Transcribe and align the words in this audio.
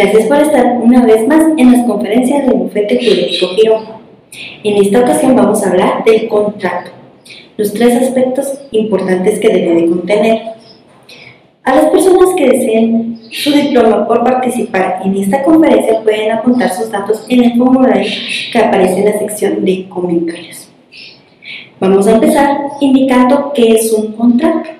Gracias 0.00 0.26
por 0.26 0.36
estar 0.38 0.78
una 0.80 1.04
vez 1.04 1.26
más 1.26 1.44
en 1.56 1.72
las 1.72 1.84
conferencias 1.84 2.46
del 2.46 2.54
bufete 2.54 2.98
jurídico 2.98 3.48
Girón. 3.48 3.84
En 4.62 4.76
esta 4.76 5.00
ocasión 5.00 5.34
vamos 5.34 5.60
a 5.60 5.70
hablar 5.70 6.04
del 6.04 6.28
contrato, 6.28 6.92
los 7.56 7.74
tres 7.74 8.00
aspectos 8.00 8.60
importantes 8.70 9.40
que 9.40 9.48
debe 9.48 9.74
de 9.74 9.88
contener. 9.88 10.42
A 11.64 11.74
las 11.74 11.86
personas 11.86 12.28
que 12.36 12.48
deseen 12.48 13.18
su 13.32 13.50
diploma 13.50 14.06
por 14.06 14.22
participar 14.22 15.00
en 15.04 15.16
esta 15.16 15.42
conferencia 15.42 16.00
pueden 16.04 16.30
apuntar 16.30 16.70
sus 16.70 16.92
datos 16.92 17.26
en 17.28 17.42
el 17.42 17.58
formulario 17.58 18.08
que 18.52 18.58
aparece 18.60 19.00
en 19.00 19.04
la 19.06 19.18
sección 19.18 19.64
de 19.64 19.88
comentarios. 19.88 20.68
Vamos 21.80 22.06
a 22.06 22.12
empezar 22.12 22.56
indicando 22.80 23.52
qué 23.52 23.72
es 23.72 23.92
un 23.92 24.12
contrato. 24.12 24.70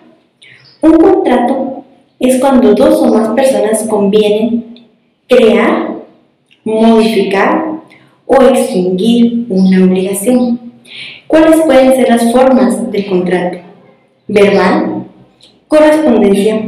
Un 0.80 0.96
contrato 0.96 1.82
es 2.20 2.38
cuando 2.38 2.72
dos 2.72 3.02
o 3.02 3.06
más 3.12 3.30
personas 3.30 3.82
convienen 3.88 4.68
crear, 5.28 5.94
modificar 6.64 7.80
o 8.26 8.42
extinguir 8.42 9.46
una 9.50 9.84
obligación. 9.84 10.58
¿Cuáles 11.26 11.60
pueden 11.62 11.94
ser 11.94 12.08
las 12.08 12.32
formas 12.32 12.90
del 12.90 13.06
contrato? 13.06 13.58
Verbal, 14.26 15.04
correspondencia, 15.68 16.60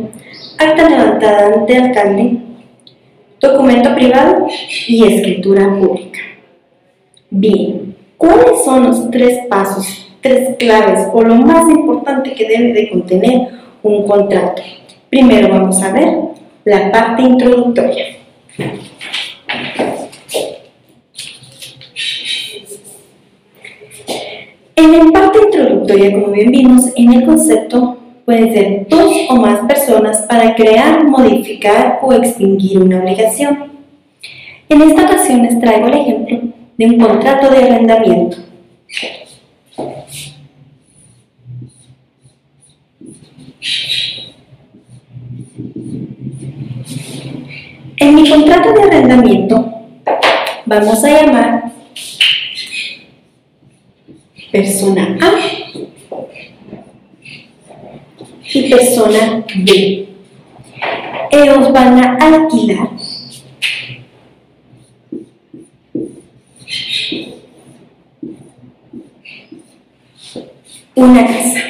acta 0.58 0.90
levantada 0.90 1.54
ante 1.54 1.76
alcalde, 1.76 2.36
documento 3.40 3.94
privado 3.94 4.46
y 4.86 5.04
escritura 5.04 5.74
pública. 5.78 6.20
Bien, 7.30 7.96
¿cuáles 8.18 8.62
son 8.64 8.84
los 8.84 9.10
tres 9.10 9.38
pasos, 9.48 10.10
tres 10.20 10.56
claves 10.58 11.08
o 11.14 11.22
lo 11.22 11.36
más 11.36 11.70
importante 11.70 12.34
que 12.34 12.46
debe 12.46 12.72
de 12.74 12.90
contener 12.90 13.48
un 13.82 14.06
contrato? 14.06 14.62
Primero 15.08 15.48
vamos 15.48 15.82
a 15.82 15.92
ver 15.92 16.18
la 16.64 16.92
parte 16.92 17.22
introductoria. 17.22 18.19
En 24.76 24.92
la 24.92 25.12
parte 25.12 25.38
introductoria, 25.44 26.12
como 26.12 26.32
bien 26.32 26.50
vimos, 26.50 26.86
en 26.96 27.12
el 27.12 27.24
concepto 27.24 27.98
pueden 28.24 28.52
ser 28.52 28.88
dos 28.88 29.12
o 29.28 29.36
más 29.36 29.60
personas 29.66 30.22
para 30.28 30.54
crear, 30.54 31.04
modificar 31.04 31.98
o 32.02 32.12
extinguir 32.12 32.80
una 32.80 33.00
obligación. 33.00 33.72
En 34.68 34.82
esta 34.82 35.04
ocasión 35.04 35.42
les 35.42 35.58
traigo 35.60 35.88
el 35.88 35.94
ejemplo 35.94 36.40
de 36.76 36.86
un 36.86 36.98
contrato 36.98 37.50
de 37.50 37.58
arrendamiento. 37.58 38.36
En 48.10 48.16
mi 48.16 48.28
contrato 48.28 48.72
de 48.72 48.82
arrendamiento 48.82 49.72
vamos 50.66 51.04
a 51.04 51.08
llamar 51.08 51.72
persona 54.50 55.16
A 55.22 55.30
y 58.52 58.68
persona 58.68 59.44
B. 59.58 60.08
Ellos 61.30 61.72
van 61.72 62.02
a 62.02 62.16
alquilar 62.16 62.88
una 70.96 71.26
casa. 71.28 71.60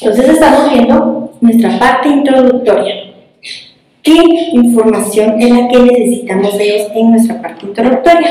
Entonces 0.00 0.28
estamos 0.30 0.72
viendo 0.72 1.36
nuestra 1.42 1.78
parte 1.78 2.08
introductoria. 2.08 3.11
¿Qué 4.02 4.20
información 4.52 5.40
es 5.40 5.50
la 5.50 5.68
que 5.68 5.78
necesitamos 5.78 6.58
de 6.58 6.64
ellos 6.64 6.88
en 6.94 7.10
nuestra 7.12 7.40
parte 7.40 7.66
introductoria? 7.66 8.30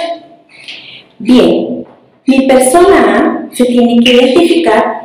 Bien, 1.18 1.86
mi 2.26 2.48
persona 2.48 3.48
A 3.48 3.56
se 3.56 3.66
tiene 3.66 4.04
que 4.04 4.12
identificar 4.12 5.02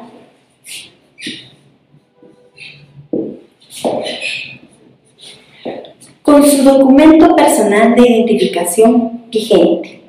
con 6.22 6.44
su 6.44 6.62
documento 6.64 7.36
personal 7.36 7.94
de 7.94 8.02
identificación 8.02 9.22
vigente. 9.30 10.00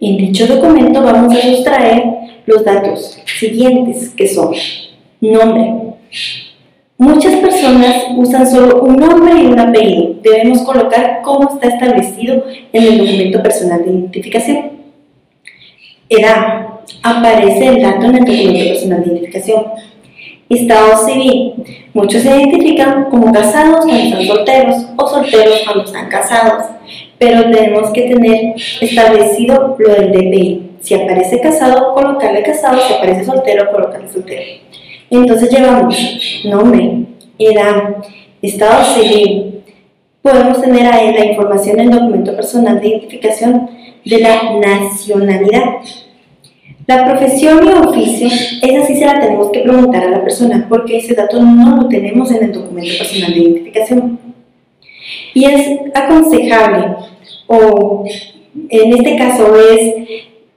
En 0.00 0.16
dicho 0.16 0.46
documento 0.46 1.02
vamos 1.02 1.34
a 1.34 1.42
sustraer 1.42 2.04
los 2.46 2.64
datos 2.64 3.18
siguientes 3.38 4.10
que 4.10 4.28
son 4.28 4.54
nombre. 5.20 5.74
Muchas 7.00 7.36
personas 7.36 8.08
usan 8.14 8.46
solo 8.46 8.82
un 8.82 8.96
nombre 8.96 9.32
y 9.40 9.46
un 9.46 9.58
apellido. 9.58 10.16
Debemos 10.22 10.60
colocar 10.60 11.22
cómo 11.22 11.48
está 11.48 11.68
establecido 11.68 12.44
en 12.74 12.82
el 12.82 12.98
documento 12.98 13.42
personal 13.42 13.82
de 13.82 13.90
identificación. 13.90 14.72
Edad. 16.10 16.66
Aparece 17.02 17.68
el 17.68 17.80
dato 17.80 18.04
en 18.04 18.16
el 18.16 18.24
documento 18.26 18.68
personal 18.68 19.02
de 19.02 19.12
identificación. 19.12 19.64
Estado 20.50 21.06
civil. 21.06 21.54
Muchos 21.94 22.20
se 22.20 22.36
identifican 22.36 23.04
como 23.04 23.32
casados 23.32 23.86
cuando 23.86 23.96
están 23.96 24.26
solteros 24.26 24.76
o 24.98 25.08
solteros 25.08 25.60
cuando 25.64 25.84
están 25.84 26.08
casados, 26.10 26.66
pero 27.18 27.50
tenemos 27.50 27.92
que 27.92 28.02
tener 28.10 28.56
establecido 28.78 29.74
lo 29.78 29.94
del 29.94 30.12
DPI. 30.12 30.70
Si 30.82 30.92
aparece 30.92 31.40
casado, 31.40 31.94
colocarle 31.94 32.42
casado, 32.42 32.78
si 32.86 32.92
aparece 32.92 33.24
soltero, 33.24 33.70
colocarle 33.70 34.12
soltero. 34.12 34.69
Entonces 35.10 35.50
llevamos 35.50 35.96
nombre, 36.44 37.04
edad, 37.38 37.96
estado 38.40 38.84
civil. 38.94 39.62
Podemos 40.22 40.60
tener 40.60 40.86
ahí 40.86 41.12
la 41.12 41.26
información 41.26 41.80
en 41.80 41.92
el 41.92 41.98
documento 41.98 42.36
personal 42.36 42.80
de 42.80 42.88
identificación 42.88 43.70
de 44.04 44.18
la 44.20 44.40
nacionalidad. 44.60 45.64
La 46.86 47.04
profesión 47.06 47.66
y 47.66 47.72
oficio, 47.72 48.28
esa 48.28 48.86
sí 48.86 48.96
se 48.96 49.06
la 49.06 49.20
tenemos 49.20 49.50
que 49.50 49.60
preguntar 49.60 50.04
a 50.04 50.10
la 50.10 50.22
persona 50.22 50.66
porque 50.68 50.98
ese 50.98 51.14
dato 51.14 51.42
no 51.42 51.82
lo 51.82 51.88
tenemos 51.88 52.30
en 52.30 52.44
el 52.44 52.52
documento 52.52 52.90
personal 52.98 53.32
de 53.32 53.40
identificación. 53.40 54.18
Y 55.34 55.44
es 55.44 55.78
aconsejable, 55.94 56.96
o 57.46 58.04
en 58.68 58.92
este 58.96 59.16
caso 59.16 59.54
es 59.56 59.94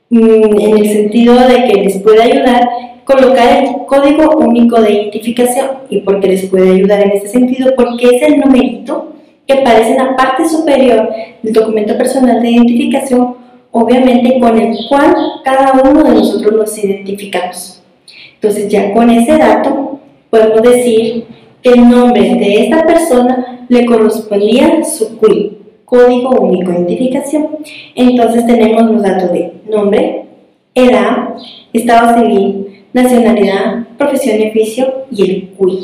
mm, 0.09 0.59
en 0.59 0.77
el 0.77 0.89
sentido 0.89 1.35
de 1.47 1.65
que 1.65 1.73
les 1.81 1.97
puede 1.99 2.21
ayudar 2.21 2.67
colocar 3.05 3.63
el 3.63 3.85
código 3.85 4.37
único 4.37 4.81
de 4.81 4.91
identificación. 4.91 5.67
¿Y 5.89 5.99
por 5.99 6.19
qué 6.19 6.27
les 6.27 6.45
puede 6.45 6.71
ayudar 6.71 7.01
en 7.01 7.11
este 7.11 7.29
sentido? 7.29 7.73
Porque 7.75 8.15
es 8.15 8.21
el 8.23 8.39
numerito 8.39 9.13
que 9.47 9.53
aparece 9.53 9.91
en 9.91 9.97
la 9.97 10.15
parte 10.15 10.47
superior 10.47 11.09
del 11.41 11.53
documento 11.53 11.97
personal 11.97 12.41
de 12.41 12.51
identificación 12.51 13.43
obviamente 13.73 14.39
con 14.39 14.57
el 14.57 14.77
cual 14.87 15.15
cada 15.43 15.81
uno 15.83 16.03
de 16.03 16.11
nosotros 16.11 16.53
nos 16.53 16.77
identificamos. 16.77 17.81
Entonces 18.35 18.69
ya 18.69 18.93
con 18.93 19.09
ese 19.09 19.37
dato 19.37 19.99
podemos 20.29 20.61
decir 20.61 21.25
que 21.61 21.71
el 21.71 21.89
nombre 21.89 22.21
de 22.21 22.63
esta 22.63 22.85
persona 22.85 23.65
le 23.67 23.85
correspondía 23.85 24.83
su 24.83 25.17
CUI, 25.17 25.57
Código 25.85 26.29
Único 26.41 26.71
de 26.71 26.79
Identificación. 26.79 27.47
Entonces 27.95 28.45
tenemos 28.45 28.83
los 28.91 29.01
datos 29.01 29.31
de 29.31 29.53
nombre, 29.67 30.25
edad, 30.75 31.35
estado 31.73 32.19
civil, 32.19 32.72
nacionalidad, 32.93 33.87
profesión 33.97 34.39
y 34.39 34.49
oficio 34.49 35.05
y 35.11 35.23
el 35.23 35.49
CUI. 35.49 35.79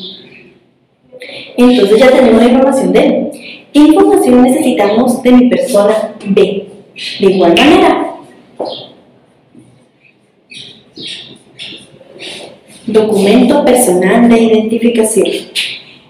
Entonces 1.58 2.00
ya 2.00 2.12
tenemos 2.12 2.42
la 2.42 2.50
información 2.50 2.94
de. 2.94 3.66
¿Qué 3.74 3.80
información 3.80 4.44
necesitamos 4.44 5.22
de 5.22 5.31
mi 5.31 5.50
persona 5.50 6.16
B? 6.25 6.68
De 7.19 7.25
igual 7.28 7.56
manera, 7.56 8.16
documento 12.88 13.63
personal 13.63 14.28
de 14.28 14.42
identificación, 14.42 15.28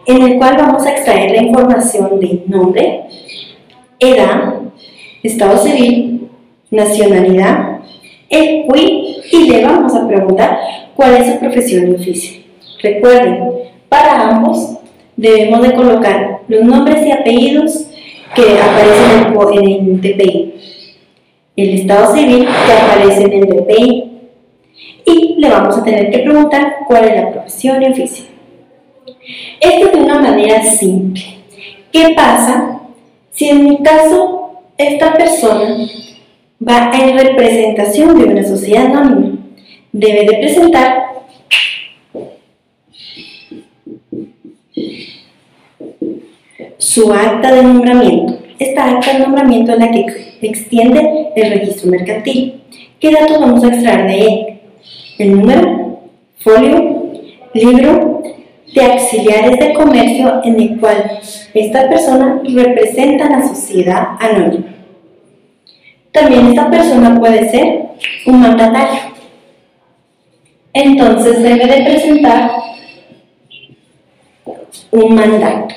en 0.06 0.22
el 0.22 0.38
cual 0.38 0.56
vamos 0.58 0.86
a 0.86 0.92
extraer 0.92 1.32
la 1.32 1.44
información 1.44 2.20
de 2.20 2.44
nombre, 2.48 3.02
edad, 4.00 4.54
estado 5.22 5.58
civil, 5.58 6.30
nacionalidad, 6.72 7.80
el 8.30 8.66
CUI 8.66 9.18
y 9.32 9.50
le 9.50 9.66
vamos 9.66 9.94
a 9.96 10.08
preguntar 10.08 10.60
cuál 11.00 11.16
es 11.16 11.32
su 11.32 11.40
profesión 11.40 11.92
y 11.92 11.96
oficio. 11.96 12.42
Recuerden, 12.84 13.52
para 13.88 14.32
ambos 14.32 14.80
debemos 15.16 15.62
de 15.62 15.74
colocar 15.74 16.42
los 16.50 16.62
nombres 16.66 17.08
y 17.08 17.12
apellidos 17.14 17.86
que 18.36 18.60
aparecen 18.60 19.34
en 19.64 19.88
el 19.92 20.02
DPI 20.02 20.54
el 21.56 21.80
estado 21.80 22.14
civil 22.14 22.46
que 22.46 22.74
aparece 22.74 23.24
en 23.24 23.34
el 23.34 23.48
DPI 23.48 24.12
y 25.06 25.36
le 25.38 25.50
vamos 25.50 25.78
a 25.78 25.84
tener 25.86 26.12
que 26.12 26.20
preguntar 26.20 26.80
cuál 26.86 27.06
es 27.06 27.16
la 27.16 27.32
profesión 27.32 27.82
y 27.82 27.88
oficio. 27.88 28.26
Esto 29.62 29.92
de 29.92 30.04
una 30.04 30.20
manera 30.20 30.62
simple. 30.64 31.24
¿Qué 31.94 32.14
pasa 32.14 32.82
si 33.32 33.48
en 33.48 33.64
mi 33.64 33.82
caso 33.82 34.52
esta 34.78 35.14
persona 35.14 35.78
va 36.62 36.92
en 36.94 37.18
representación 37.18 38.20
de 38.20 38.26
una 38.26 38.44
sociedad 38.44 38.88
anónima? 38.88 39.39
Debe 39.92 40.26
de 40.26 40.38
presentar 40.38 41.04
su 46.78 47.12
acta 47.12 47.54
de 47.54 47.64
nombramiento. 47.64 48.40
Esta 48.60 48.90
acta 48.90 49.14
de 49.14 49.20
nombramiento 49.20 49.74
es 49.74 49.80
la 49.80 49.92
que 49.92 50.06
extiende 50.42 51.30
el 51.36 51.52
registro 51.52 51.92
mercantil. 51.92 52.62
¿Qué 53.00 53.12
datos 53.12 53.40
vamos 53.40 53.64
a 53.64 53.68
extraer 53.68 54.08
de 54.08 54.20
él? 54.20 54.60
El 55.18 55.40
número, 55.40 56.00
folio, 56.40 57.14
libro 57.54 58.22
de 58.74 58.82
auxiliares 58.82 59.60
de 59.60 59.74
comercio 59.74 60.42
en 60.44 60.60
el 60.60 60.80
cual 60.80 61.20
esta 61.54 61.90
persona 61.90 62.42
representa 62.44 63.26
a 63.28 63.40
la 63.40 63.48
sociedad 63.48 64.08
anónima. 64.20 64.66
También 66.12 66.48
esta 66.48 66.70
persona 66.70 67.20
puede 67.20 67.50
ser 67.50 67.82
un 68.26 68.42
mandatario. 68.42 69.09
Entonces 70.82 71.44
debe 71.44 71.66
de 71.66 71.84
presentar 71.84 72.52
un 74.92 75.14
mandato. 75.14 75.76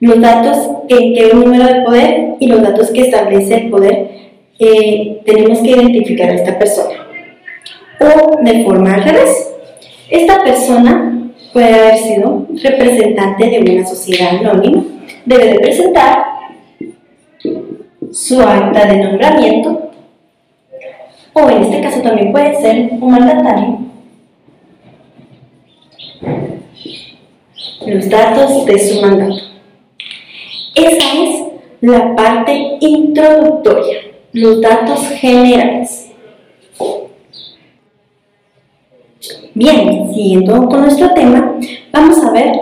Los 0.00 0.20
datos 0.20 0.58
en 0.88 1.14
que 1.14 1.30
un 1.32 1.40
número 1.40 1.64
de 1.64 1.82
poder 1.82 2.34
y 2.40 2.46
los 2.46 2.62
datos 2.62 2.90
que 2.90 3.02
establece 3.02 3.54
el 3.54 3.70
poder, 3.70 4.08
eh, 4.58 5.20
tenemos 5.26 5.58
que 5.58 5.70
identificar 5.72 6.30
a 6.30 6.34
esta 6.34 6.58
persona. 6.58 7.06
O 8.00 8.42
de 8.42 8.64
forma 8.64 8.94
al 8.94 9.04
revés, 9.04 9.52
esta 10.08 10.42
persona 10.42 11.30
puede 11.52 11.74
haber 11.74 11.98
sido 11.98 12.46
representante 12.62 13.46
de 13.50 13.58
una 13.60 13.86
sociedad 13.86 14.38
anónima, 14.38 14.84
debe 15.26 15.52
de 15.52 15.60
presentar 15.60 16.24
su 18.10 18.40
acta 18.40 18.86
de 18.86 19.04
nombramiento, 19.04 19.83
o 21.34 21.50
en 21.50 21.64
este 21.64 21.80
caso 21.80 22.00
también 22.00 22.32
puede 22.32 22.54
ser 22.60 22.90
un 22.92 23.10
mandatario, 23.10 23.78
los 27.86 28.08
datos 28.08 28.64
de 28.64 28.78
su 28.78 29.00
mandato. 29.02 29.36
Esa 30.74 31.22
es 31.22 31.44
la 31.80 32.14
parte 32.14 32.78
introductoria, 32.80 33.98
los 34.32 34.60
datos 34.60 35.06
generales. 35.20 36.10
Bien, 39.54 40.12
siguiendo 40.12 40.68
con 40.68 40.82
nuestro 40.82 41.12
tema, 41.14 41.58
vamos 41.92 42.18
a 42.24 42.30
ver 42.32 42.52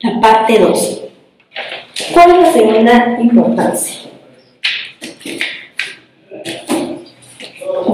la 0.00 0.20
parte 0.20 0.58
2. 0.58 1.02
¿Cuál 2.12 2.30
es 2.30 2.40
la 2.40 2.52
segunda 2.52 3.16
importancia? 3.20 4.05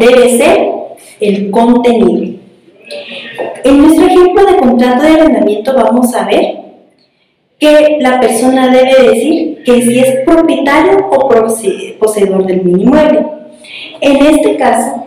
Debe 0.03 0.37
ser 0.37 0.69
el 1.21 1.51
contenido. 1.53 2.41
En 3.63 3.79
nuestro 3.79 4.07
ejemplo 4.07 4.45
de 4.45 4.57
contrato 4.57 5.03
de 5.05 5.13
arrendamiento 5.13 5.75
vamos 5.77 6.13
a 6.17 6.27
ver 6.27 6.57
que 7.61 7.99
la 8.01 8.19
persona 8.19 8.67
debe 8.67 9.11
decir 9.11 9.63
que 9.65 9.81
si 9.81 10.01
es 10.01 10.17
propietario 10.27 11.07
o 11.09 11.29
poseedor 12.01 12.45
del 12.47 12.69
inmueble. 12.69 13.27
En 14.01 14.27
este 14.27 14.57
caso, 14.57 15.05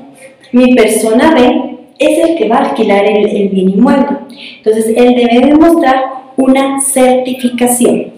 mi 0.53 0.73
persona 0.73 1.33
B 1.35 1.77
es 1.99 2.29
el 2.29 2.37
que 2.37 2.47
va 2.47 2.59
a 2.59 2.69
alquilar 2.69 3.03
el, 3.03 3.25
el 3.25 3.49
bien 3.49 3.71
inmueble. 3.71 4.17
Entonces, 4.59 4.93
él 4.95 5.13
debe 5.13 5.47
demostrar 5.47 6.05
una 6.37 6.79
certificación. 6.79 8.13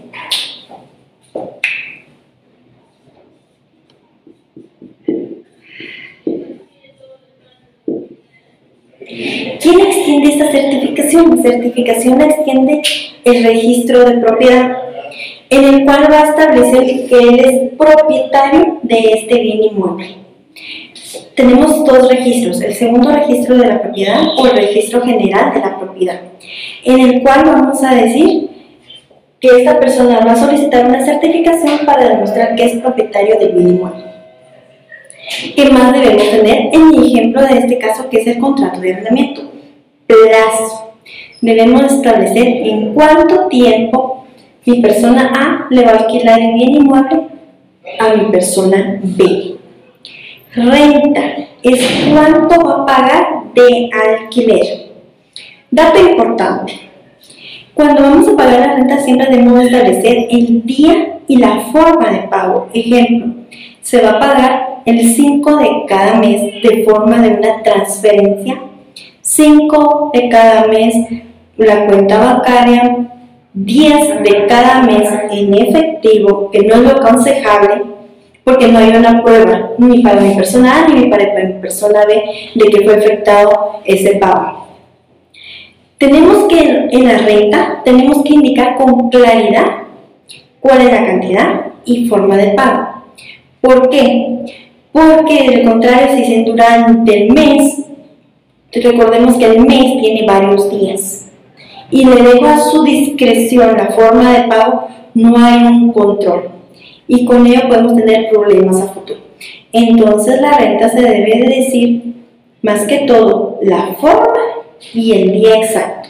¿Quién 9.59 9.79
extiende 9.79 10.29
esta 10.29 10.51
certificación? 10.51 11.41
Certificación 11.41 12.21
extiende 12.21 12.81
el 13.23 13.43
registro 13.43 14.05
de 14.05 14.17
propiedad, 14.17 14.77
en 15.49 15.63
el 15.63 15.85
cual 15.85 16.07
va 16.11 16.21
a 16.21 16.29
establecer 16.29 17.07
que 17.07 17.17
él 17.17 17.39
es 17.39 17.77
propietario 17.77 18.79
de 18.83 18.97
este 19.13 19.39
bien 19.39 19.63
inmueble. 19.63 20.15
Tenemos 21.35 21.85
dos 21.85 22.09
registros, 22.09 22.61
el 22.61 22.73
segundo 22.73 23.11
registro 23.11 23.57
de 23.57 23.67
la 23.67 23.81
propiedad 23.81 24.21
o 24.37 24.47
el 24.47 24.57
registro 24.57 25.01
general 25.01 25.53
de 25.53 25.59
la 25.59 25.79
propiedad, 25.79 26.21
en 26.83 26.99
el 26.99 27.21
cual 27.21 27.43
vamos 27.45 27.83
a 27.83 27.95
decir 27.95 28.49
que 29.39 29.49
esta 29.49 29.79
persona 29.79 30.19
va 30.25 30.31
a 30.31 30.35
solicitar 30.35 30.87
una 30.87 31.05
certificación 31.05 31.85
para 31.85 32.09
demostrar 32.09 32.55
que 32.55 32.65
es 32.65 32.77
propietario 32.77 33.37
del 33.39 33.53
bien 33.53 33.69
inmueble. 33.69 34.06
¿Qué 35.27 35.69
más 35.71 35.91
debemos 35.91 36.29
tener 36.31 36.69
en 36.71 36.87
mi 36.87 37.07
ejemplo 37.07 37.41
de 37.41 37.57
este 37.57 37.77
caso 37.77 38.09
que 38.09 38.21
es 38.21 38.27
el 38.27 38.39
contrato 38.39 38.79
de 38.79 38.93
arrendamiento? 38.93 39.51
Plazo. 40.05 40.93
Debemos 41.41 41.91
establecer 41.91 42.47
en 42.47 42.93
cuánto 42.93 43.47
tiempo 43.47 44.25
mi 44.65 44.81
persona 44.81 45.33
A 45.35 45.67
le 45.69 45.83
va 45.83 45.91
a 45.91 45.97
alquilar 45.97 46.39
el 46.39 46.53
bien 46.53 46.75
inmueble 46.75 47.23
a 47.99 48.13
mi 48.13 48.31
persona 48.31 48.99
B. 49.03 49.55
Renta 50.55 51.21
es 51.61 52.09
cuánto 52.09 52.61
va 52.65 52.83
a 52.83 52.85
pagar 52.85 53.27
de 53.53 53.89
alquiler. 53.93 54.91
Dato 55.69 55.99
importante. 56.09 56.73
Cuando 57.73 58.01
vamos 58.01 58.27
a 58.29 58.35
pagar 58.37 58.59
la 58.59 58.75
renta 58.75 58.99
siempre 58.99 59.27
debemos 59.29 59.61
establecer 59.61 60.27
el 60.31 60.65
día 60.65 61.19
y 61.27 61.37
la 61.37 61.59
forma 61.71 62.11
de 62.11 62.27
pago. 62.29 62.69
Ejemplo, 62.73 63.43
se 63.81 64.01
va 64.01 64.11
a 64.11 64.19
pagar 64.19 64.76
el 64.87 65.13
5 65.13 65.57
de 65.57 65.69
cada 65.85 66.15
mes 66.15 66.41
de 66.63 66.85
forma 66.85 67.21
de 67.21 67.33
una 67.33 67.61
transferencia, 67.61 68.57
5 69.21 70.11
de 70.13 70.29
cada 70.29 70.65
mes 70.67 70.95
la 71.57 71.87
cuenta 71.87 72.17
bancaria, 72.17 73.09
10 73.53 74.23
de 74.23 74.45
cada 74.47 74.83
mes 74.83 75.09
en 75.29 75.53
efectivo, 75.53 76.49
que 76.51 76.61
no 76.61 76.75
es 76.75 76.81
lo 76.83 76.89
aconsejable, 76.91 77.83
porque 78.45 78.69
no 78.69 78.79
hay 78.79 78.91
una 78.91 79.21
prueba 79.23 79.71
ni 79.77 80.01
para 80.01 80.21
mi 80.21 80.33
persona 80.35 80.85
A 80.85 80.87
ni 80.87 81.09
para 81.09 81.33
mi 81.33 81.53
persona 81.59 82.05
B 82.05 82.23
de 82.55 82.65
que 82.69 82.85
fue 82.85 82.97
efectuado 82.97 83.81
ese 83.83 84.15
pago. 84.15 84.67
Tenemos 85.97 86.45
que 86.47 86.87
en 86.91 87.07
la 87.07 87.17
renta, 87.17 87.81
tenemos 87.83 88.23
que 88.23 88.35
indicar 88.35 88.77
con 88.77 89.09
claridad 89.09 89.65
cuál 90.61 90.79
es 90.83 90.93
la 90.93 91.05
cantidad 91.05 91.65
y 91.83 92.07
forma 92.07 92.37
de 92.37 92.51
pago. 92.51 92.87
¿Por 93.59 93.89
qué? 93.89 94.66
Porque 94.97 95.49
de 95.49 95.57
lo 95.57 95.71
contrario, 95.71 96.07
si 96.15 96.21
dicen 96.21 96.45
durante 96.45 97.23
el 97.23 97.31
mes, 97.31 97.83
recordemos 98.73 99.35
que 99.35 99.45
el 99.45 99.59
mes 99.59 100.01
tiene 100.01 100.25
varios 100.25 100.71
días 100.71 101.29
y 101.91 102.03
le 102.03 102.15
dejo 102.15 102.45
a 102.47 102.59
su 102.59 102.83
discreción 102.83 103.77
la 103.77 103.89
forma 103.89 104.33
de 104.33 104.47
pago, 104.47 104.87
no 105.13 105.37
hay 105.37 105.63
un 105.65 105.93
control 105.93 106.49
y 107.07 107.25
con 107.25 107.45
ello 107.45 107.67
podemos 107.67 107.95
tener 107.95 108.29
problemas 108.29 108.81
a 108.81 108.87
futuro. 108.87 109.19
Entonces 109.71 110.41
la 110.41 110.57
renta 110.57 110.89
se 110.89 111.01
debe 111.01 111.41
de 111.41 111.55
decir 111.57 112.15
más 112.63 112.87
que 112.87 112.99
todo 112.99 113.59
la 113.61 113.95
forma 113.99 114.33
y 114.93 115.11
el 115.13 115.31
día 115.31 115.57
exacto. 115.57 116.09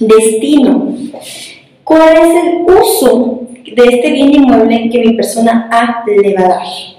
Destino. 0.00 0.94
¿Cuál 1.84 2.14
es 2.14 2.44
el 2.44 2.62
uso 2.62 3.42
de 3.52 3.84
este 3.84 4.12
bien 4.12 4.34
inmueble 4.34 4.88
que 4.90 4.98
mi 5.00 5.12
persona 5.12 5.68
A 5.70 6.04
le 6.06 6.34
va 6.34 6.40
a 6.40 6.48
dar? 6.48 6.95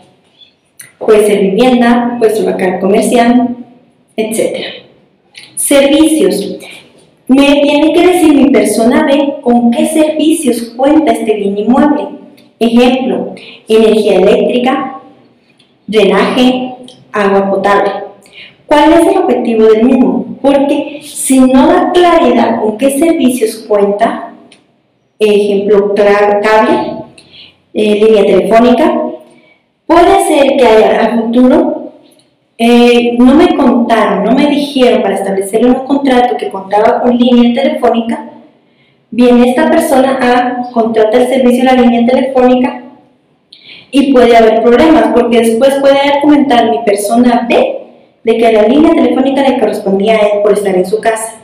Puede 1.00 1.28
ser 1.28 1.40
vivienda, 1.42 2.20
ser 2.22 2.46
local 2.46 2.80
comercial, 2.80 3.56
etc. 4.16 4.84
Servicios. 5.56 6.58
Me 7.28 7.62
tiene 7.62 7.94
que 7.94 8.08
decir 8.08 8.34
mi 8.34 8.50
persona 8.52 9.06
B 9.06 9.36
con 9.42 9.72
qué 9.72 9.86
servicios 9.86 10.74
cuenta 10.76 11.12
este 11.12 11.34
bien 11.34 11.58
inmueble. 11.58 12.08
Ejemplo, 12.60 13.36
energía 13.68 14.16
eléctrica, 14.16 15.02
drenaje, 15.86 16.74
agua 17.12 17.50
potable. 17.50 17.92
¿Cuál 18.66 18.94
es 18.94 19.08
el 19.08 19.18
objetivo 19.18 19.66
del 19.66 19.84
mismo? 19.84 20.38
Porque 20.42 21.00
si 21.04 21.40
no 21.40 21.68
da 21.68 21.92
claridad 21.94 22.62
con 22.62 22.78
qué 22.78 22.92
servicios 22.92 23.66
cuenta, 23.68 24.34
ejemplo, 25.20 25.94
cable, 25.96 26.98
eh, 27.74 27.96
línea 27.96 28.26
telefónica, 28.26 29.07
Puede 29.88 30.28
ser 30.28 30.58
que 30.58 30.68
haya, 30.68 31.00
al 31.00 31.22
futuro 31.22 31.94
eh, 32.58 33.16
no 33.18 33.36
me 33.36 33.56
contaron, 33.56 34.26
no 34.26 34.32
me 34.34 34.48
dijeron 34.48 35.02
para 35.02 35.16
establecer 35.16 35.66
un 35.66 35.86
contrato 35.86 36.36
que 36.36 36.50
contaba 36.50 37.02
con 37.02 37.18
línea 37.18 37.64
telefónica. 37.64 38.26
Viene 39.10 39.50
esta 39.50 39.72
persona 39.72 40.20
a 40.22 40.72
contratar 40.72 41.22
el 41.22 41.28
servicio 41.30 41.64
de 41.64 41.72
la 41.72 41.82
línea 41.82 42.06
telefónica 42.06 42.84
y 43.90 44.12
puede 44.12 44.36
haber 44.36 44.62
problemas 44.62 45.14
porque 45.16 45.40
después 45.40 45.76
puede 45.76 46.00
argumentar 46.00 46.70
mi 46.70 46.80
persona 46.80 47.46
B 47.48 47.78
de 48.26 48.38
que 48.38 48.52
la 48.52 48.64
línea 48.64 48.94
telefónica 48.94 49.42
le 49.42 49.58
correspondía 49.58 50.16
a 50.16 50.18
él 50.18 50.42
por 50.44 50.52
estar 50.52 50.76
en 50.76 50.86
su 50.86 51.00
casa. 51.00 51.36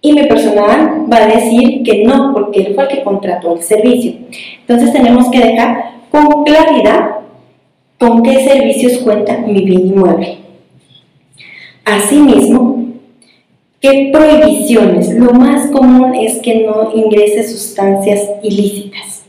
Y 0.00 0.12
mi 0.12 0.28
persona 0.28 0.62
A 0.62 1.06
va 1.12 1.24
a 1.24 1.26
decir 1.26 1.82
que 1.82 2.04
no, 2.04 2.32
porque 2.32 2.60
él 2.60 2.74
fue 2.74 2.84
el 2.84 2.90
que 2.90 3.02
contrató 3.02 3.54
el 3.54 3.62
servicio. 3.62 4.12
Entonces 4.60 4.92
tenemos 4.92 5.28
que 5.30 5.40
dejar 5.40 5.90
con 6.10 6.44
claridad 6.44 7.19
con 8.00 8.24
qué 8.24 8.44
servicios 8.44 8.98
cuenta 9.02 9.38
mi 9.38 9.62
bien 9.64 9.88
inmueble. 9.88 10.38
Asimismo, 11.84 12.80
¿Qué 13.80 14.10
prohibiciones? 14.12 15.08
Lo 15.14 15.32
más 15.32 15.70
común 15.70 16.14
es 16.14 16.38
que 16.40 16.66
no 16.66 16.90
ingrese 16.94 17.48
sustancias 17.48 18.28
ilícitas. 18.42 19.22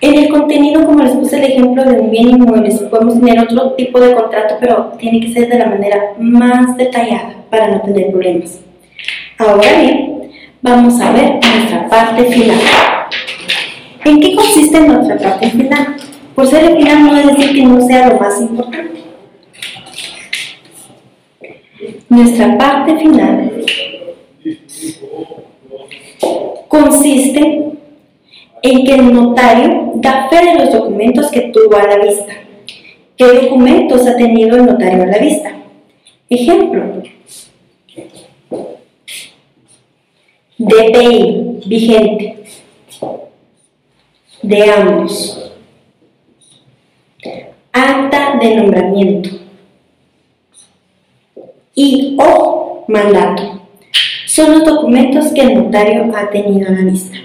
en 0.02 0.16
el 0.16 0.30
contenido, 0.30 0.86
como 0.86 1.04
les 1.04 1.12
puse 1.12 1.38
el 1.38 1.52
ejemplo 1.52 1.84
de 1.84 2.00
un 2.00 2.10
bien 2.10 2.30
inmueble, 2.30 2.74
podemos 2.90 3.20
tener 3.20 3.38
otro 3.40 3.74
tipo 3.74 4.00
de 4.00 4.14
contrato, 4.14 4.56
pero 4.58 4.94
tiene 4.98 5.20
que 5.20 5.34
ser 5.34 5.50
de 5.50 5.60
la 5.60 5.66
manera 5.66 6.14
más 6.18 6.78
detallada 6.78 7.36
para 7.50 7.68
no 7.68 7.82
tener 7.82 8.10
problemas. 8.10 8.62
Ahora 9.38 9.82
bien, 9.82 10.32
vamos 10.62 11.02
a 11.02 11.12
ver 11.12 11.34
nuestra 11.34 11.90
parte 11.90 12.24
final. 12.32 12.60
¿En 14.06 14.22
qué 14.22 14.36
consiste 14.36 14.80
nuestra 14.80 15.18
parte 15.18 15.50
final? 15.50 15.98
Por 16.34 16.48
ser 16.48 16.64
el 16.64 16.78
final 16.78 17.04
no 17.04 17.18
es 17.18 17.28
decir 17.28 17.56
que 17.56 17.64
no 17.64 17.82
sea 17.82 18.08
lo 18.08 18.20
más 18.22 18.40
importante. 18.40 19.02
Nuestra 22.10 22.58
parte 22.58 22.98
final 22.98 23.66
consiste 26.68 27.74
en 28.62 28.86
que 28.86 28.96
el 28.96 29.14
notario 29.14 29.92
da 29.96 30.28
fe 30.30 30.46
de 30.46 30.56
los 30.56 30.74
documentos 30.74 31.32
que 31.32 31.52
tuvo 31.54 31.76
a 31.78 31.88
la 31.88 31.98
vista. 31.98 32.34
¿Qué 33.18 33.26
documentos 33.26 34.08
ha 34.08 34.16
tenido 34.16 34.58
el 34.58 34.66
notario 34.66 35.04
a 35.04 35.08
la 35.08 35.18
vista? 35.18 35.54
Ejemplo. 36.30 37.04
DPI 40.58 41.62
vigente 41.66 42.44
de 44.42 44.72
ambos. 44.72 45.52
Acta 47.72 48.38
de 48.42 48.56
nombramiento. 48.56 49.39
Y 51.82 52.18
o 52.20 52.84
mandato. 52.90 53.62
Son 54.26 54.52
los 54.52 54.66
documentos 54.66 55.28
que 55.28 55.40
el 55.40 55.56
notario 55.56 56.12
ha 56.14 56.30
tenido 56.30 56.68
a 56.68 56.72
la 56.72 56.82
vista. 56.82 57.18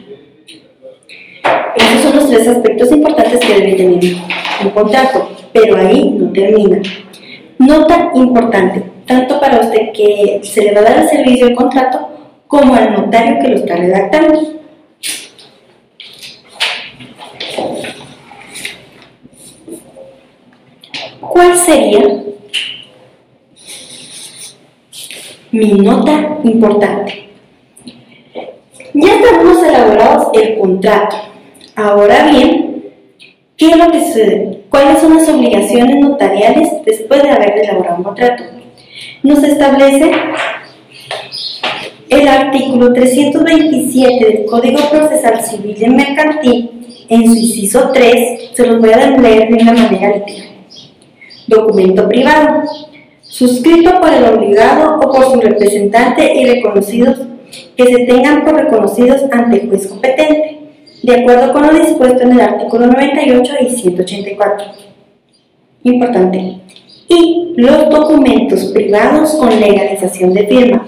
Esos 1.75 2.03
son 2.03 2.15
los 2.15 2.31
tres 2.31 2.47
aspectos 2.47 2.93
importantes 2.93 3.41
que 3.41 3.53
debe 3.53 3.75
tener 3.75 4.17
un 4.63 4.71
contrato, 4.71 5.29
pero 5.53 5.77
ahí 5.77 6.09
no 6.09 6.31
termina. 6.33 6.81
Nota 7.59 8.13
importante, 8.15 8.85
tanto 9.07 9.41
para 9.41 9.59
usted 9.59 9.91
que 9.93 10.39
se 10.45 10.63
le 10.63 10.73
va 10.73 10.83
a 10.83 10.85
dar 10.85 10.99
el 11.01 11.09
servicio 11.09 11.47
del 11.47 11.57
contrato, 11.57 12.09
como 12.47 12.77
al 12.77 12.93
notario 12.93 13.41
que 13.43 13.49
lo 13.49 13.57
está 13.57 13.75
redactando. 13.75 14.41
¿Cuál 21.21 21.57
sería 21.57 22.25
mi 25.55 25.73
nota 25.73 26.41
importante? 26.43 27.29
Ya 28.93 29.15
estamos 29.15 29.63
elaborados 29.63 30.29
el 30.35 30.59
contrato. 30.59 31.17
Ahora 31.77 32.29
bien, 32.31 32.93
¿qué 33.57 33.71
es 33.71 33.77
lo 33.77 33.91
que 33.91 34.05
sucede? 34.05 34.65
¿Cuáles 34.69 34.99
son 34.99 35.17
las 35.17 35.29
obligaciones 35.29 35.97
notariales 36.01 36.69
después 36.85 37.23
de 37.23 37.31
haber 37.31 37.59
elaborado 37.59 37.97
un 37.99 38.03
contrato? 38.05 38.43
Nos 39.23 39.43
establece 39.45 40.11
el 42.09 42.29
artículo 42.29 42.93
327 42.93 44.25
del 44.25 44.45
Código 44.47 44.79
Procesal 44.91 45.41
Civil 45.41 45.77
y 45.81 45.87
Mercantil, 45.89 46.71
en 47.09 47.27
su 47.27 47.37
inciso 47.37 47.91
3, 47.93 48.51
se 48.55 48.67
los 48.67 48.81
voy 48.81 48.93
a 48.93 49.11
leer 49.11 49.49
de 49.49 49.63
una 49.63 49.73
manera 49.73 50.17
literal. 50.17 50.51
Documento 51.47 52.09
privado, 52.09 52.63
suscrito 53.35 54.01
por 54.01 54.13
el 54.13 54.27
obligado 54.27 55.01
o 55.01 55.11
por 55.11 55.25
su 55.25 55.41
representante 55.41 56.35
y 56.37 56.45
reconocidos 56.45 57.19
que 57.77 57.85
se 57.85 58.05
tengan 58.07 58.45
por 58.45 58.55
reconocidos 58.55 59.23
ante 59.33 59.61
el 59.61 59.69
juez 59.69 59.89
competente 59.89 60.61
de 61.03 61.21
acuerdo 61.21 61.53
con 61.53 61.67
lo 61.67 61.73
dispuesto 61.73 62.23
en 62.23 62.31
el 62.31 62.41
artículo 62.41 62.87
98 62.87 63.55
y 63.61 63.71
184. 63.71 64.67
Importante. 65.83 66.61
Y 67.09 67.55
los 67.57 67.91
documentos 67.91 68.67
privados 68.67 69.35
con 69.35 69.51
legalización 69.51 70.33
de 70.33 70.47
firma. 70.47 70.87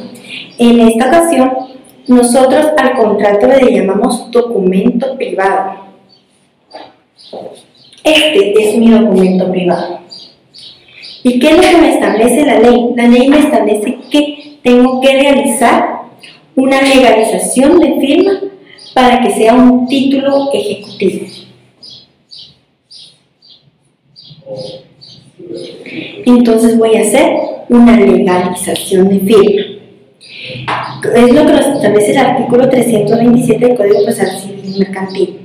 En 0.56 0.80
esta 0.80 1.08
ocasión, 1.08 1.52
nosotros 2.06 2.68
al 2.78 2.96
contrato 2.96 3.48
le 3.48 3.72
llamamos 3.72 4.30
documento 4.30 5.16
privado. 5.16 5.80
Este 8.04 8.68
es 8.68 8.78
mi 8.78 8.92
documento 8.92 9.50
privado. 9.50 10.05
¿Y 11.28 11.40
qué 11.40 11.48
es 11.48 11.56
lo 11.56 11.62
que 11.62 11.76
me 11.78 11.94
establece 11.94 12.46
la 12.46 12.60
ley? 12.60 12.90
La 12.94 13.08
ley 13.08 13.26
me 13.26 13.40
establece 13.40 13.98
que 14.12 14.58
tengo 14.62 15.00
que 15.00 15.10
realizar 15.10 16.02
una 16.54 16.80
legalización 16.80 17.80
de 17.80 17.98
firma 17.98 18.40
para 18.94 19.20
que 19.20 19.32
sea 19.32 19.54
un 19.54 19.88
título 19.88 20.50
ejecutivo. 20.54 21.26
Entonces 26.26 26.78
voy 26.78 26.94
a 26.94 27.00
hacer 27.00 27.36
una 27.70 27.96
legalización 27.96 29.08
de 29.08 29.18
firma. 29.18 29.62
Es 31.12 31.32
lo 31.32 31.44
que 31.44 31.52
nos 31.52 31.66
establece 31.66 32.12
el 32.12 32.18
artículo 32.18 32.68
327 32.68 33.66
del 33.66 33.76
Código 33.76 34.04
Procesal 34.04 34.38
Civil 34.38 34.78
Mercantil. 34.78 35.40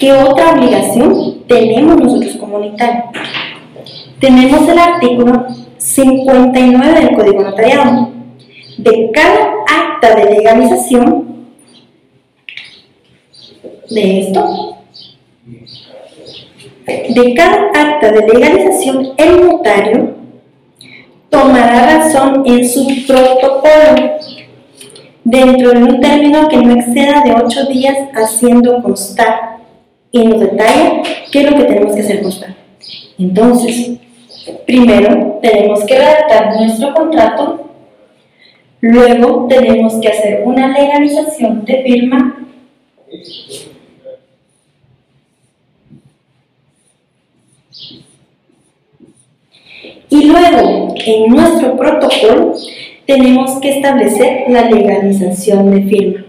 ¿Qué 0.00 0.12
otra 0.12 0.54
obligación 0.54 1.44
tenemos 1.46 1.96
nosotros 1.96 2.34
comunitarios? 2.38 3.04
Tenemos 4.24 4.66
el 4.70 4.78
artículo 4.78 5.44
59 5.76 6.98
del 6.98 7.14
Código 7.14 7.42
Notariado. 7.42 8.08
De 8.78 9.10
cada 9.12 9.50
acta 9.66 10.14
de 10.14 10.36
legalización 10.36 11.44
de 13.90 14.20
esto 14.20 14.78
de 16.86 17.34
cada 17.34 17.66
acta 17.74 18.12
de 18.12 18.26
legalización, 18.26 19.12
el 19.18 19.46
notario 19.46 20.14
tomará 21.28 21.98
razón 21.98 22.44
en 22.46 22.66
su 22.66 22.86
protocolo 23.06 24.10
dentro 25.22 25.70
de 25.70 25.82
un 25.82 26.00
término 26.00 26.48
que 26.48 26.56
no 26.56 26.72
exceda 26.72 27.20
de 27.20 27.34
ocho 27.34 27.66
días 27.66 27.98
haciendo 28.14 28.82
constar 28.82 29.58
y 30.10 30.24
nos 30.24 30.40
detalla 30.40 31.02
qué 31.30 31.42
es 31.42 31.50
lo 31.50 31.58
que 31.58 31.64
tenemos 31.64 31.94
que 31.94 32.00
hacer 32.00 32.22
constar. 32.22 32.54
Entonces, 33.18 33.98
primero 34.66 35.38
tenemos 35.42 35.84
que 35.84 35.98
redactar 35.98 36.56
nuestro 36.56 36.94
contrato, 36.94 37.70
luego 38.80 39.46
tenemos 39.48 39.94
que 40.00 40.08
hacer 40.08 40.42
una 40.44 40.68
legalización 40.68 41.64
de 41.64 41.82
firma 41.82 42.36
y 50.10 50.24
luego 50.24 50.94
en 51.04 51.30
nuestro 51.30 51.76
protocolo 51.76 52.54
tenemos 53.06 53.60
que 53.60 53.76
establecer 53.76 54.44
la 54.48 54.70
legalización 54.70 55.70
de 55.70 55.82
firma. 55.82 56.24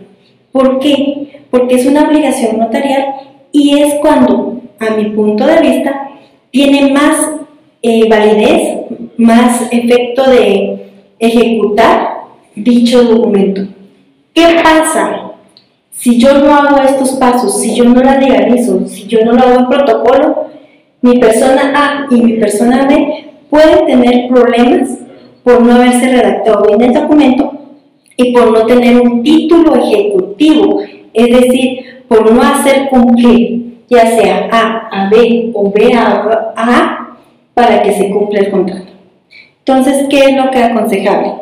¿Por 0.51 0.79
qué? 0.79 1.43
Porque 1.49 1.75
es 1.75 1.85
una 1.85 2.07
obligación 2.07 2.59
notarial 2.59 3.05
y 3.51 3.79
es 3.79 3.95
cuando, 3.95 4.61
a 4.79 4.91
mi 4.91 5.05
punto 5.11 5.45
de 5.45 5.61
vista, 5.61 6.09
tiene 6.51 6.91
más 6.91 7.44
eh, 7.87 8.07
validez, 8.09 8.79
más 9.17 9.61
efecto 9.71 10.29
de 10.29 10.91
ejecutar 11.19 12.15
dicho 12.55 13.03
documento. 13.03 13.61
¿Qué 14.33 14.59
pasa 14.63 15.31
si 15.91 16.17
yo 16.17 16.39
no 16.39 16.53
hago 16.53 16.81
estos 16.81 17.11
pasos, 17.11 17.61
si 17.61 17.75
yo 17.75 17.85
no 17.85 18.01
la 18.01 18.19
legalizo, 18.19 18.87
si 18.87 19.07
yo 19.07 19.23
no 19.23 19.33
lo 19.33 19.43
hago 19.43 19.59
en 19.59 19.67
protocolo? 19.67 20.47
Mi 21.01 21.19
persona 21.19 21.73
A 21.75 22.07
y 22.09 22.21
mi 22.21 22.33
persona 22.33 22.87
B 22.87 23.25
pueden 23.49 23.85
tener 23.85 24.27
problemas 24.29 24.89
por 25.43 25.61
no 25.61 25.75
haberse 25.75 26.09
redactado 26.09 26.65
bien 26.65 26.81
el 26.81 26.93
documento 26.93 27.53
y 28.17 28.33
por 28.33 28.51
no 28.51 28.65
tener 28.65 28.99
un 28.99 29.21
título 29.21 29.75
ejecutivo, 29.75 30.81
es 31.13 31.39
decir, 31.39 32.03
por 32.07 32.31
no 32.31 32.41
hacer 32.41 32.89
cumplir 32.89 33.75
ya 33.87 34.07
sea 34.07 34.49
A 34.51 34.89
a 34.91 35.09
B 35.09 35.51
o 35.53 35.71
B 35.71 35.93
a 35.93 36.53
A 36.55 37.04
para 37.55 37.81
que 37.81 37.93
se 37.93 38.11
cumpla 38.11 38.41
el 38.41 38.51
contrato. 38.51 38.91
Entonces, 39.59 40.05
¿qué 40.11 40.19
es 40.25 40.35
lo 40.35 40.51
que 40.51 40.59
es 40.59 40.65
aconsejable? 40.65 41.33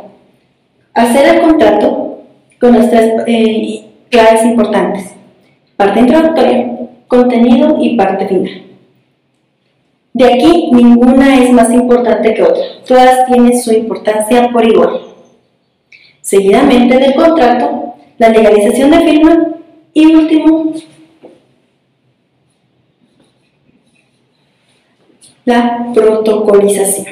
Hacer 0.93 1.35
el 1.35 1.41
contrato 1.41 2.19
con 2.61 2.71
nuestras 2.71 3.03
eh, 3.27 3.83
claves 4.09 4.45
importantes. 4.45 5.13
Parte 5.75 5.99
introductoria, 5.99 6.71
contenido 7.07 7.77
y 7.81 7.97
parte 7.97 8.27
final. 8.27 8.63
De 10.13 10.25
aquí 10.25 10.69
ninguna 10.71 11.43
es 11.43 11.51
más 11.51 11.73
importante 11.73 12.35
que 12.35 12.43
otra, 12.43 12.63
todas 12.87 13.25
tienen 13.25 13.59
su 13.59 13.73
importancia 13.73 14.47
por 14.53 14.63
igual. 14.63 15.01
Seguidamente 16.21 16.99
del 16.99 17.15
contrato, 17.15 17.95
la 18.19 18.29
legalización 18.29 18.91
de 18.91 18.99
firma 18.99 19.47
y 19.91 20.05
último, 20.05 20.73
la 25.45 25.91
protocolización. 25.93 27.07